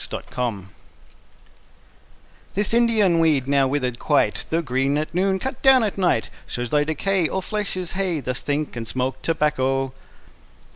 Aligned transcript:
]Part 0.09 0.25
I 0.35 0.63
This 2.55 2.73
Indian 2.73 3.19
weed, 3.19 3.47
now 3.47 3.67
withered 3.67 3.99
quite, 3.99 4.47
Though 4.49 4.63
green 4.63 4.97
at 4.97 5.13
noon, 5.13 5.37
cut 5.37 5.61
down 5.61 5.83
at 5.83 5.95
night, 5.95 6.31
Shows 6.47 6.71
thy 6.71 6.83
decay; 6.85 7.29
All 7.29 7.43
flesh 7.43 7.77
is 7.77 7.91
hay: 7.91 8.19
Thus 8.19 8.41
think, 8.41 8.75
and 8.75 8.87
smoke 8.87 9.21
tobacco. 9.21 9.93